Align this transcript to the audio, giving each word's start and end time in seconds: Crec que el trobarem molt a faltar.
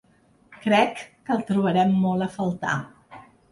Crec 0.63 1.03
que 1.27 1.37
el 1.37 1.45
trobarem 1.51 1.93
molt 2.07 2.29
a 2.29 2.31
faltar. 2.39 2.75